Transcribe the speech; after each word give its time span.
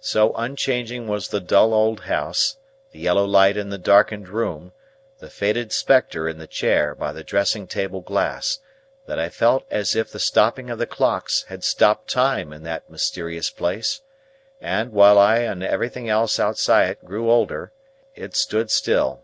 So 0.00 0.32
unchanging 0.36 1.06
was 1.06 1.28
the 1.28 1.38
dull 1.38 1.74
old 1.74 2.04
house, 2.04 2.56
the 2.92 2.98
yellow 2.98 3.26
light 3.26 3.58
in 3.58 3.68
the 3.68 3.76
darkened 3.76 4.26
room, 4.26 4.72
the 5.18 5.28
faded 5.28 5.70
spectre 5.70 6.26
in 6.30 6.38
the 6.38 6.46
chair 6.46 6.94
by 6.94 7.12
the 7.12 7.22
dressing 7.22 7.66
table 7.66 8.00
glass, 8.00 8.60
that 9.04 9.18
I 9.18 9.28
felt 9.28 9.66
as 9.70 9.94
if 9.94 10.10
the 10.10 10.18
stopping 10.18 10.70
of 10.70 10.78
the 10.78 10.86
clocks 10.86 11.42
had 11.50 11.62
stopped 11.62 12.08
Time 12.08 12.54
in 12.54 12.62
that 12.62 12.88
mysterious 12.88 13.50
place, 13.50 14.00
and, 14.62 14.92
while 14.92 15.18
I 15.18 15.40
and 15.40 15.62
everything 15.62 16.08
else 16.08 16.40
outside 16.40 16.88
it 16.88 17.04
grew 17.04 17.30
older, 17.30 17.70
it 18.14 18.34
stood 18.34 18.70
still. 18.70 19.20